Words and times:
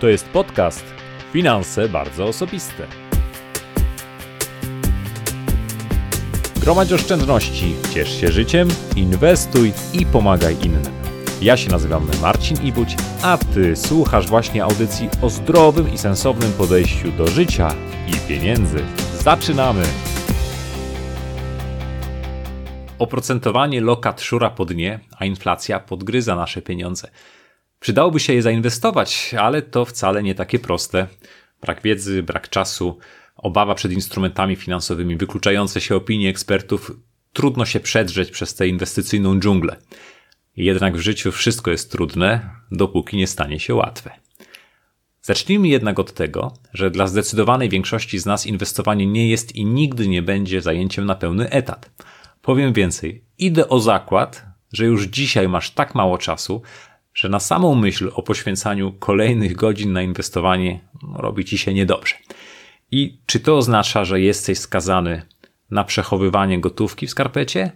To 0.00 0.08
jest 0.08 0.28
podcast 0.28 0.84
Finanse 1.32 1.88
bardzo 1.88 2.24
osobiste. 2.24 2.86
Gromadź 6.60 6.92
oszczędności, 6.92 7.74
ciesz 7.94 8.20
się 8.20 8.32
życiem, 8.32 8.68
inwestuj 8.96 9.72
i 9.92 10.06
pomagaj 10.06 10.56
innym. 10.62 10.82
Ja 11.42 11.56
się 11.56 11.70
nazywam 11.70 12.08
Marcin 12.22 12.62
Ibuć, 12.62 12.96
a 13.22 13.38
Ty 13.38 13.76
słuchasz 13.76 14.28
właśnie 14.28 14.64
audycji 14.64 15.08
o 15.22 15.30
zdrowym 15.30 15.92
i 15.92 15.98
sensownym 15.98 16.52
podejściu 16.52 17.12
do 17.12 17.26
życia 17.26 17.74
i 18.08 18.28
pieniędzy. 18.28 18.78
Zaczynamy! 19.18 19.82
Oprocentowanie 22.98 23.80
lokat 23.80 24.20
szura 24.20 24.50
po 24.50 24.64
dnie, 24.64 25.00
a 25.18 25.24
inflacja 25.24 25.80
podgryza 25.80 26.36
nasze 26.36 26.62
pieniądze. 26.62 27.10
Przydałoby 27.80 28.20
się 28.20 28.32
je 28.32 28.42
zainwestować, 28.42 29.34
ale 29.38 29.62
to 29.62 29.84
wcale 29.84 30.22
nie 30.22 30.34
takie 30.34 30.58
proste. 30.58 31.06
Brak 31.60 31.82
wiedzy, 31.82 32.22
brak 32.22 32.48
czasu, 32.48 32.98
obawa 33.36 33.74
przed 33.74 33.92
instrumentami 33.92 34.56
finansowymi, 34.56 35.16
wykluczające 35.16 35.80
się 35.80 35.96
opinie 35.96 36.28
ekspertów, 36.28 36.92
trudno 37.32 37.64
się 37.64 37.80
przedrzeć 37.80 38.30
przez 38.30 38.54
tę 38.54 38.68
inwestycyjną 38.68 39.40
dżunglę. 39.40 39.76
Jednak 40.56 40.96
w 40.96 41.00
życiu 41.00 41.32
wszystko 41.32 41.70
jest 41.70 41.92
trudne, 41.92 42.50
dopóki 42.72 43.16
nie 43.16 43.26
stanie 43.26 43.60
się 43.60 43.74
łatwe. 43.74 44.10
Zacznijmy 45.22 45.68
jednak 45.68 45.98
od 45.98 46.12
tego, 46.12 46.54
że 46.72 46.90
dla 46.90 47.06
zdecydowanej 47.06 47.68
większości 47.68 48.18
z 48.18 48.26
nas 48.26 48.46
inwestowanie 48.46 49.06
nie 49.06 49.28
jest 49.28 49.56
i 49.56 49.64
nigdy 49.64 50.08
nie 50.08 50.22
będzie 50.22 50.62
zajęciem 50.62 51.06
na 51.06 51.14
pełny 51.14 51.50
etat. 51.50 51.90
Powiem 52.42 52.72
więcej, 52.72 53.24
idę 53.38 53.68
o 53.68 53.80
zakład, 53.80 54.46
że 54.72 54.84
już 54.84 55.04
dzisiaj 55.04 55.48
masz 55.48 55.70
tak 55.70 55.94
mało 55.94 56.18
czasu, 56.18 56.62
że 57.14 57.28
na 57.28 57.40
samą 57.40 57.74
myśl 57.74 58.10
o 58.14 58.22
poświęcaniu 58.22 58.92
kolejnych 58.92 59.56
godzin 59.56 59.92
na 59.92 60.02
inwestowanie 60.02 60.80
robi 61.14 61.44
ci 61.44 61.58
się 61.58 61.74
niedobrze. 61.74 62.14
I 62.90 63.18
czy 63.26 63.40
to 63.40 63.56
oznacza, 63.56 64.04
że 64.04 64.20
jesteś 64.20 64.58
skazany 64.58 65.22
na 65.70 65.84
przechowywanie 65.84 66.60
gotówki 66.60 67.06
w 67.06 67.10
skarpecie? 67.10 67.72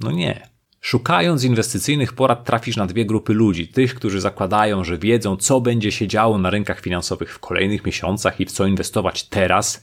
No 0.00 0.10
nie. 0.10 0.48
Szukając 0.80 1.44
inwestycyjnych 1.44 2.12
porad 2.12 2.44
trafisz 2.44 2.76
na 2.76 2.86
dwie 2.86 3.04
grupy 3.04 3.34
ludzi. 3.34 3.68
Tych, 3.68 3.94
którzy 3.94 4.20
zakładają, 4.20 4.84
że 4.84 4.98
wiedzą, 4.98 5.36
co 5.36 5.60
będzie 5.60 5.92
się 5.92 6.08
działo 6.08 6.38
na 6.38 6.50
rynkach 6.50 6.80
finansowych 6.80 7.34
w 7.34 7.38
kolejnych 7.38 7.86
miesiącach 7.86 8.40
i 8.40 8.46
w 8.46 8.52
co 8.52 8.66
inwestować 8.66 9.28
teraz, 9.28 9.82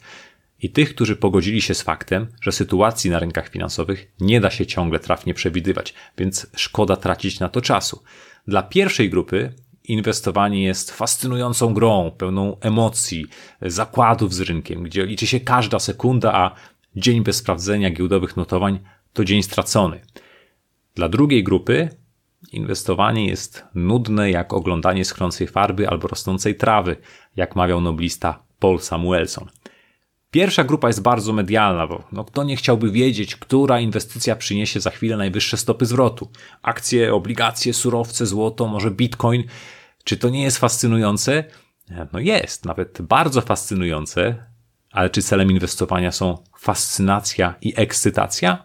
i 0.62 0.70
tych, 0.70 0.96
którzy 0.96 1.16
pogodzili 1.16 1.62
się 1.62 1.74
z 1.74 1.82
faktem, 1.82 2.28
że 2.42 2.52
sytuacji 2.52 3.10
na 3.10 3.20
rynkach 3.20 3.50
finansowych 3.50 4.12
nie 4.20 4.42
da 4.42 4.52
się 4.52 4.66
ciągle 4.66 5.00
trafnie 5.00 5.34
przewidywać, 5.34 5.94
więc 6.18 6.48
szkoda 6.56 6.96
tracić 6.96 7.40
na 7.40 7.50
to 7.50 7.62
czasu. 7.62 8.04
Dla 8.48 8.64
pierwszej 8.64 9.10
grupy 9.10 9.54
inwestowanie 9.84 10.64
jest 10.64 10.92
fascynującą 10.92 11.74
grą, 11.74 12.12
pełną 12.18 12.60
emocji, 12.60 13.26
zakładów 13.62 14.34
z 14.34 14.42
rynkiem, 14.42 14.84
gdzie 14.84 15.06
liczy 15.06 15.28
się 15.28 15.40
każda 15.40 15.80
sekunda, 15.80 16.34
a 16.34 16.56
dzień 16.96 17.24
bez 17.24 17.36
sprawdzenia 17.36 17.90
giełdowych 17.90 18.38
notowań 18.38 18.80
to 19.14 19.26
dzień 19.26 19.44
stracony. 19.44 20.00
Dla 20.96 21.10
drugiej 21.10 21.44
grupy 21.44 21.90
inwestowanie 22.52 23.28
jest 23.28 23.64
nudne 23.76 24.32
jak 24.32 24.54
oglądanie 24.54 25.06
schrącej 25.06 25.48
farby 25.48 25.90
albo 25.90 26.08
rosnącej 26.08 26.56
trawy, 26.56 26.96
jak 27.36 27.56
mawiał 27.56 27.82
noblista 27.82 28.44
Paul 28.60 28.80
Samuelson. 28.80 29.50
Pierwsza 30.34 30.64
grupa 30.64 30.88
jest 30.88 31.02
bardzo 31.02 31.34
medialna, 31.34 31.88
bo 31.88 32.04
no, 32.12 32.24
kto 32.24 32.44
nie 32.44 32.56
chciałby 32.56 32.92
wiedzieć, 32.92 33.36
która 33.36 33.80
inwestycja 33.80 34.36
przyniesie 34.36 34.80
za 34.80 34.90
chwilę 34.90 35.18
najwyższe 35.18 35.58
stopy 35.58 35.86
zwrotu? 35.86 36.30
Akcje, 36.62 37.14
obligacje, 37.14 37.74
surowce, 37.74 38.26
złoto, 38.26 38.68
może 38.68 38.92
bitcoin. 38.92 39.44
Czy 40.04 40.18
to 40.18 40.30
nie 40.30 40.44
jest 40.44 40.58
fascynujące? 40.58 41.44
No 42.14 42.20
jest, 42.20 42.66
nawet 42.66 43.02
bardzo 43.02 43.42
fascynujące, 43.42 44.46
ale 44.92 45.10
czy 45.10 45.22
celem 45.22 45.52
inwestowania 45.52 46.12
są 46.12 46.38
fascynacja 46.60 47.56
i 47.62 47.74
ekscytacja? 47.76 48.64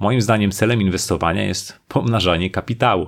Moim 0.00 0.20
zdaniem 0.20 0.50
celem 0.50 0.82
inwestowania 0.82 1.44
jest 1.44 1.78
pomnażanie 1.88 2.50
kapitału, 2.50 3.06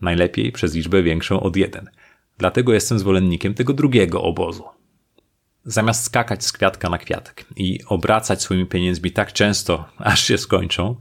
najlepiej 0.00 0.52
przez 0.52 0.74
liczbę 0.74 1.02
większą 1.02 1.40
od 1.40 1.56
jeden. 1.56 1.90
Dlatego 2.38 2.72
jestem 2.72 2.98
zwolennikiem 2.98 3.54
tego 3.54 3.72
drugiego 3.72 4.22
obozu. 4.22 4.79
Zamiast 5.64 6.04
skakać 6.04 6.44
z 6.44 6.52
kwiatka 6.52 6.90
na 6.90 6.98
kwiatek 6.98 7.44
i 7.56 7.80
obracać 7.86 8.42
swoimi 8.42 8.66
pieniędzmi 8.66 9.12
tak 9.12 9.32
często, 9.32 9.84
aż 9.98 10.24
się 10.24 10.38
skończą, 10.38 10.96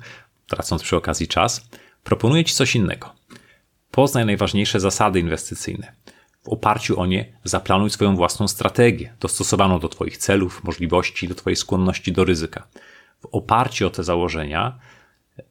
tracąc 0.48 0.84
przy 0.84 0.96
okazji 0.96 1.28
czas, 1.28 1.70
proponuję 2.04 2.44
Ci 2.44 2.54
coś 2.54 2.76
innego. 2.76 3.16
Poznaj 3.92 4.26
najważniejsze 4.26 4.80
zasady 4.80 5.20
inwestycyjne. 5.20 5.94
W 6.44 6.50
oparciu 6.50 7.00
o 7.00 7.06
nie 7.06 7.34
zaplanuj 7.44 7.90
swoją 7.90 8.16
własną 8.16 8.48
strategię, 8.48 9.14
dostosowaną 9.20 9.80
do 9.80 9.90
Twoich 9.90 10.18
celów, 10.18 10.64
możliwości, 10.64 11.28
do 11.28 11.36
Twojej 11.36 11.56
skłonności 11.56 12.12
do 12.12 12.26
ryzyka. 12.26 12.68
W 13.22 13.26
oparciu 13.32 13.88
o 13.88 13.90
te 13.90 14.04
założenia 14.04 14.80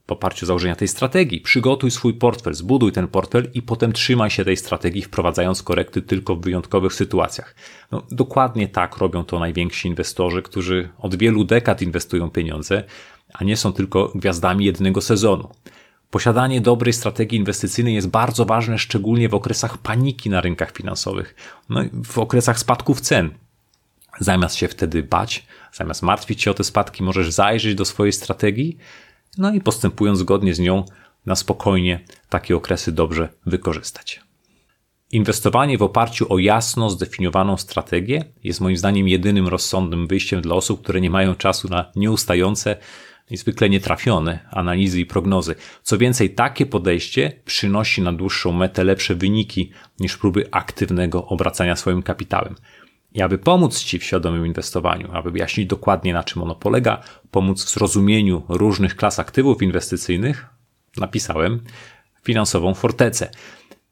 w 0.07 0.11
oparciu 0.11 0.45
o 0.45 0.47
założenia 0.47 0.75
tej 0.75 0.87
strategii. 0.87 1.41
Przygotuj 1.41 1.91
swój 1.91 2.13
portfel, 2.13 2.53
zbuduj 2.53 2.91
ten 2.91 3.07
portfel 3.07 3.49
i 3.53 3.61
potem 3.61 3.93
trzymaj 3.93 4.29
się 4.29 4.45
tej 4.45 4.57
strategii, 4.57 5.01
wprowadzając 5.01 5.63
korekty 5.63 6.01
tylko 6.01 6.35
w 6.35 6.41
wyjątkowych 6.41 6.93
sytuacjach. 6.93 7.55
No, 7.91 8.03
dokładnie 8.11 8.67
tak 8.67 8.97
robią 8.97 9.23
to 9.23 9.39
najwięksi 9.39 9.87
inwestorzy, 9.87 10.41
którzy 10.41 10.89
od 10.97 11.15
wielu 11.15 11.43
dekad 11.43 11.81
inwestują 11.81 12.29
pieniądze, 12.29 12.83
a 13.33 13.43
nie 13.43 13.57
są 13.57 13.73
tylko 13.73 14.11
gwiazdami 14.15 14.65
jednego 14.65 15.01
sezonu. 15.01 15.49
Posiadanie 16.11 16.61
dobrej 16.61 16.93
strategii 16.93 17.37
inwestycyjnej 17.37 17.95
jest 17.95 18.07
bardzo 18.07 18.45
ważne, 18.45 18.77
szczególnie 18.77 19.29
w 19.29 19.33
okresach 19.33 19.77
paniki 19.77 20.29
na 20.29 20.41
rynkach 20.41 20.71
finansowych, 20.71 21.35
no 21.69 21.81
w 22.05 22.17
okresach 22.17 22.59
spadków 22.59 23.01
cen. 23.01 23.29
Zamiast 24.19 24.55
się 24.55 24.67
wtedy 24.67 25.03
bać, 25.03 25.45
zamiast 25.73 26.01
martwić 26.03 26.41
się 26.41 26.51
o 26.51 26.53
te 26.53 26.63
spadki, 26.63 27.03
możesz 27.03 27.31
zajrzeć 27.31 27.75
do 27.75 27.85
swojej 27.85 28.13
strategii 28.13 28.77
no 29.39 29.53
i 29.53 29.61
postępując 29.61 30.19
zgodnie 30.19 30.53
z 30.55 30.59
nią, 30.59 30.85
na 31.25 31.35
spokojnie 31.35 31.99
takie 32.29 32.55
okresy 32.55 32.91
dobrze 32.91 33.29
wykorzystać. 33.45 34.21
Inwestowanie 35.11 35.77
w 35.77 35.81
oparciu 35.81 36.33
o 36.33 36.39
jasno 36.39 36.89
zdefiniowaną 36.89 37.57
strategię 37.57 38.23
jest 38.43 38.61
moim 38.61 38.77
zdaniem 38.77 39.07
jedynym 39.07 39.47
rozsądnym 39.47 40.07
wyjściem 40.07 40.41
dla 40.41 40.55
osób, 40.55 40.81
które 40.81 41.01
nie 41.01 41.09
mają 41.09 41.35
czasu 41.35 41.69
na 41.69 41.91
nieustające 41.95 42.77
i 43.29 43.37
zwykle 43.37 43.69
nietrafione 43.69 44.39
analizy 44.51 44.99
i 44.99 45.05
prognozy. 45.05 45.55
Co 45.83 45.97
więcej, 45.97 46.29
takie 46.29 46.65
podejście 46.65 47.31
przynosi 47.45 48.01
na 48.01 48.13
dłuższą 48.13 48.51
metę 48.51 48.83
lepsze 48.83 49.15
wyniki 49.15 49.71
niż 49.99 50.17
próby 50.17 50.47
aktywnego 50.51 51.25
obracania 51.25 51.75
swoim 51.75 52.03
kapitałem. 52.03 52.55
I 53.13 53.21
aby 53.21 53.37
pomóc 53.37 53.83
Ci 53.83 53.99
w 53.99 54.03
świadomym 54.03 54.45
inwestowaniu, 54.45 55.09
aby 55.13 55.31
wyjaśnić 55.31 55.67
dokładnie 55.67 56.13
na 56.13 56.23
czym 56.23 56.43
ono 56.43 56.55
polega, 56.55 57.01
pomóc 57.31 57.63
w 57.63 57.69
zrozumieniu 57.69 58.43
różnych 58.49 58.95
klas 58.95 59.19
aktywów 59.19 59.61
inwestycyjnych, 59.61 60.45
napisałem 60.97 61.63
finansową 62.23 62.73
fortecę. 62.73 63.31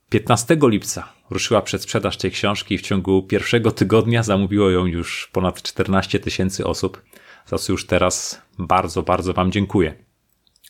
15 0.10 0.58
lipca 0.62 1.14
ruszyła 1.30 1.62
przedsprzedaż 1.62 2.18
tej 2.18 2.32
książki 2.32 2.76
i 2.76 2.78
w 2.78 2.82
ciągu 2.82 3.24
pierwszego 3.24 3.72
tygodnia 3.72 4.24
zamówiło 4.24 4.70
ją 4.70 4.86
już 4.86 5.30
ponad 5.34 5.62
14 5.62 6.20
tysięcy 6.20 6.66
osób, 6.66 7.02
za 7.46 7.58
co 7.58 7.72
już 7.72 7.88
teraz 7.88 8.42
bardzo, 8.60 9.04
bardzo 9.04 9.34
Wam 9.34 9.52
dziękuję. 9.52 9.94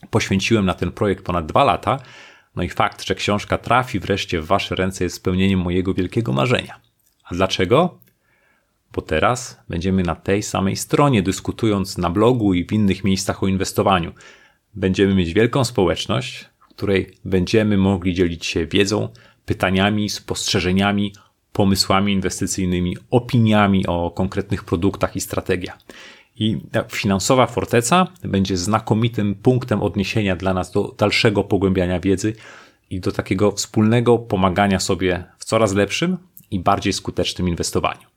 Poświęciłem 0.09 0.65
na 0.65 0.73
ten 0.73 0.91
projekt 0.91 1.25
ponad 1.25 1.45
dwa 1.45 1.63
lata, 1.63 1.99
no 2.55 2.63
i 2.63 2.69
fakt, 2.69 3.05
że 3.05 3.15
książka 3.15 3.57
trafi 3.57 3.99
wreszcie 3.99 4.41
w 4.41 4.45
Wasze 4.45 4.75
ręce 4.75 5.03
jest 5.03 5.15
spełnieniem 5.15 5.59
mojego 5.59 5.93
wielkiego 5.93 6.33
marzenia. 6.33 6.79
A 7.23 7.35
dlaczego? 7.35 7.99
Bo 8.97 9.01
teraz 9.01 9.59
będziemy 9.69 10.03
na 10.03 10.15
tej 10.15 10.43
samej 10.43 10.75
stronie 10.75 11.21
dyskutując 11.21 11.97
na 11.97 12.09
blogu 12.09 12.53
i 12.53 12.65
w 12.65 12.71
innych 12.71 13.03
miejscach 13.03 13.43
o 13.43 13.47
inwestowaniu. 13.47 14.11
Będziemy 14.75 15.15
mieć 15.15 15.33
wielką 15.33 15.63
społeczność, 15.63 16.45
w 16.59 16.65
której 16.67 17.13
będziemy 17.25 17.77
mogli 17.77 18.13
dzielić 18.13 18.45
się 18.45 18.65
wiedzą, 18.65 19.09
pytaniami, 19.45 20.09
spostrzeżeniami, 20.09 21.13
pomysłami 21.53 22.13
inwestycyjnymi, 22.13 22.97
opiniami 23.11 23.87
o 23.87 24.11
konkretnych 24.11 24.63
produktach 24.63 25.15
i 25.15 25.21
strategiach. 25.21 25.77
I 26.35 26.57
finansowa 26.91 27.47
forteca 27.47 28.07
będzie 28.23 28.57
znakomitym 28.57 29.35
punktem 29.35 29.81
odniesienia 29.83 30.35
dla 30.35 30.53
nas 30.53 30.71
do 30.71 30.95
dalszego 30.97 31.43
pogłębiania 31.43 31.99
wiedzy 31.99 32.33
i 32.89 32.99
do 32.99 33.11
takiego 33.11 33.51
wspólnego 33.51 34.17
pomagania 34.17 34.79
sobie 34.79 35.23
w 35.37 35.45
coraz 35.45 35.73
lepszym 35.73 36.17
i 36.51 36.59
bardziej 36.59 36.93
skutecznym 36.93 37.49
inwestowaniu. 37.49 38.16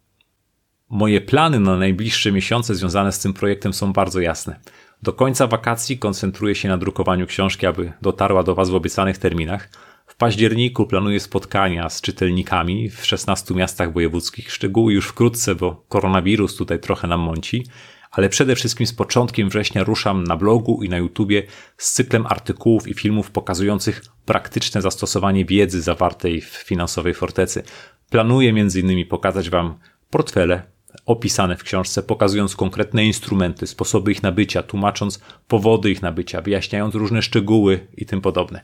Moje 0.91 1.21
plany 1.21 1.61
na 1.61 1.77
najbliższe 1.77 2.33
miesiące 2.33 2.75
związane 2.75 3.13
z 3.13 3.19
tym 3.19 3.33
projektem 3.33 3.73
są 3.73 3.93
bardzo 3.93 4.21
jasne. 4.21 4.61
Do 5.03 5.13
końca 5.13 5.47
wakacji 5.47 5.99
koncentruję 5.99 6.55
się 6.55 6.69
na 6.69 6.79
drukowaniu 6.79 7.27
książki, 7.27 7.67
aby 7.67 7.93
dotarła 8.03 8.43
do 8.43 8.55
Was 8.55 8.71
w 8.71 8.75
obiecanych 8.75 9.19
terminach. 9.19 9.71
W 10.07 10.17
październiku 10.17 10.87
planuję 10.87 11.21
spotkania 11.21 11.91
z 11.91 12.01
czytelnikami 12.01 12.91
w 12.91 13.07
16 13.07 13.55
miastach 13.55 13.93
wojewódzkich. 13.93 14.53
Szczegóły 14.53 14.93
już 14.93 15.09
wkrótce, 15.09 15.55
bo 15.55 15.85
koronawirus 15.89 16.57
tutaj 16.57 16.81
trochę 16.81 17.09
nam 17.09 17.21
mąci. 17.21 17.67
Ale 18.11 18.29
przede 18.29 18.55
wszystkim 18.57 18.87
z 18.87 18.93
początkiem 18.93 19.49
września 19.49 19.85
ruszam 19.85 20.25
na 20.25 20.37
blogu 20.37 20.83
i 20.83 20.89
na 20.89 20.97
YouTubie 20.99 21.43
z 21.77 21.93
cyklem 21.93 22.27
artykułów 22.27 22.89
i 22.89 22.95
filmów 22.95 23.31
pokazujących 23.31 24.05
praktyczne 24.25 24.83
zastosowanie 24.83 25.45
wiedzy 25.45 25.83
zawartej 25.83 26.41
w 26.41 26.47
finansowej 26.47 27.15
fortecy. 27.15 27.63
Planuję 28.11 28.51
m.in. 28.51 29.07
pokazać 29.07 29.51
Wam 29.51 29.79
portfele 30.11 30.80
opisane 31.07 31.57
w 31.57 31.63
książce, 31.63 32.03
pokazując 32.03 32.57
konkretne 32.57 33.05
instrumenty, 33.05 33.67
sposoby 33.67 34.13
ich 34.13 34.23
nabycia, 34.23 34.63
tłumacząc 34.63 35.21
powody 35.49 35.91
ich 35.91 36.03
nabycia, 36.03 36.41
wyjaśniając 36.41 36.95
różne 36.95 37.23
szczegóły 37.23 37.87
i 37.97 38.07
tym 38.07 38.21
podobne. 38.21 38.61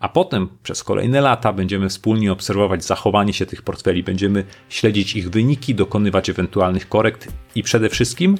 A 0.00 0.08
potem 0.08 0.48
przez 0.62 0.84
kolejne 0.84 1.20
lata 1.20 1.52
będziemy 1.52 1.88
wspólnie 1.88 2.32
obserwować 2.32 2.84
zachowanie 2.84 3.32
się 3.32 3.46
tych 3.46 3.62
portfeli, 3.62 4.02
będziemy 4.02 4.44
śledzić 4.68 5.16
ich 5.16 5.30
wyniki, 5.30 5.74
dokonywać 5.74 6.30
ewentualnych 6.30 6.88
korekt 6.88 7.28
i 7.54 7.62
przede 7.62 7.88
wszystkim 7.88 8.38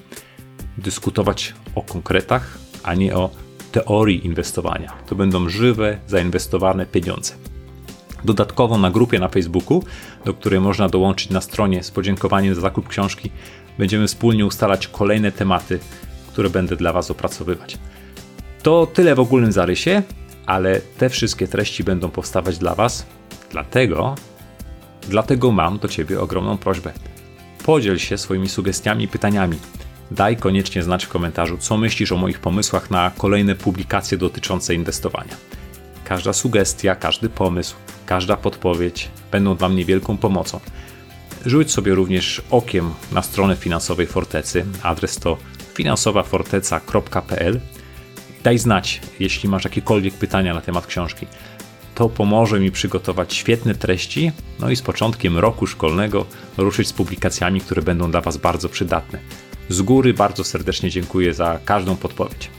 dyskutować 0.78 1.54
o 1.74 1.82
konkretach, 1.82 2.58
a 2.82 2.94
nie 2.94 3.16
o 3.16 3.30
teorii 3.72 4.26
inwestowania. 4.26 4.92
To 5.06 5.14
będą 5.14 5.48
żywe, 5.48 5.98
zainwestowane 6.06 6.86
pieniądze. 6.86 7.53
Dodatkowo 8.24 8.78
na 8.78 8.90
grupie 8.90 9.18
na 9.18 9.28
Facebooku, 9.28 9.82
do 10.24 10.34
której 10.34 10.60
można 10.60 10.88
dołączyć 10.88 11.30
na 11.30 11.40
stronie 11.40 11.82
z 11.82 11.90
podziękowaniem 11.90 12.54
za 12.54 12.60
zakup 12.60 12.88
książki, 12.88 13.30
będziemy 13.78 14.06
wspólnie 14.06 14.46
ustalać 14.46 14.88
kolejne 14.88 15.32
tematy, 15.32 15.78
które 16.28 16.50
będę 16.50 16.76
dla 16.76 16.92
Was 16.92 17.10
opracowywać. 17.10 17.78
To 18.62 18.86
tyle 18.86 19.14
w 19.14 19.20
ogólnym 19.20 19.52
zarysie, 19.52 20.02
ale 20.46 20.80
te 20.80 21.10
wszystkie 21.10 21.48
treści 21.48 21.84
będą 21.84 22.10
powstawać 22.10 22.58
dla 22.58 22.74
Was, 22.74 23.06
dlatego, 23.50 24.14
dlatego 25.08 25.52
mam 25.52 25.78
do 25.78 25.88
Ciebie 25.88 26.20
ogromną 26.20 26.58
prośbę. 26.58 26.92
Podziel 27.64 27.98
się 27.98 28.18
swoimi 28.18 28.48
sugestiami 28.48 29.04
i 29.04 29.08
pytaniami. 29.08 29.58
Daj 30.10 30.36
koniecznie 30.36 30.82
znać 30.82 31.04
w 31.04 31.08
komentarzu, 31.08 31.58
co 31.58 31.76
myślisz 31.76 32.12
o 32.12 32.16
moich 32.16 32.38
pomysłach 32.38 32.90
na 32.90 33.12
kolejne 33.18 33.54
publikacje 33.54 34.18
dotyczące 34.18 34.74
inwestowania. 34.74 35.36
Każda 36.04 36.32
sugestia, 36.32 36.94
każdy 36.94 37.28
pomysł, 37.28 37.76
każda 38.06 38.36
podpowiedź 38.36 39.10
będą 39.32 39.56
dla 39.56 39.68
mnie 39.68 39.84
wielką 39.84 40.16
pomocą. 40.16 40.60
Rzuć 41.46 41.72
sobie 41.72 41.94
również 41.94 42.42
okiem 42.50 42.94
na 43.12 43.22
stronę 43.22 43.56
finansowej 43.56 44.06
Fortecy. 44.06 44.64
Adres 44.82 45.16
to 45.16 45.36
finansowaforteca.pl. 45.74 47.60
Daj 48.42 48.58
znać, 48.58 49.00
jeśli 49.20 49.48
masz 49.48 49.64
jakiekolwiek 49.64 50.14
pytania 50.14 50.54
na 50.54 50.60
temat 50.60 50.86
książki. 50.86 51.26
To 51.94 52.08
pomoże 52.08 52.60
mi 52.60 52.70
przygotować 52.70 53.34
świetne 53.34 53.74
treści, 53.74 54.32
no 54.60 54.70
i 54.70 54.76
z 54.76 54.82
początkiem 54.82 55.38
roku 55.38 55.66
szkolnego 55.66 56.26
ruszyć 56.56 56.88
z 56.88 56.92
publikacjami, 56.92 57.60
które 57.60 57.82
będą 57.82 58.10
dla 58.10 58.20
Was 58.20 58.36
bardzo 58.36 58.68
przydatne. 58.68 59.18
Z 59.68 59.82
góry 59.82 60.14
bardzo 60.14 60.44
serdecznie 60.44 60.90
dziękuję 60.90 61.34
za 61.34 61.58
każdą 61.64 61.96
podpowiedź. 61.96 62.50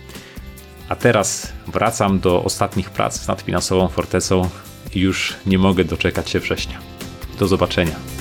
A 0.89 0.95
teraz 0.95 1.53
wracam 1.67 2.19
do 2.19 2.43
ostatnich 2.43 2.89
prac 2.89 3.27
nad 3.27 3.41
finansową 3.41 3.87
fortecą 3.87 4.49
i 4.93 4.99
już 4.99 5.33
nie 5.45 5.57
mogę 5.57 5.83
doczekać 5.83 6.29
się 6.29 6.39
września. 6.39 6.79
Do 7.39 7.47
zobaczenia. 7.47 8.14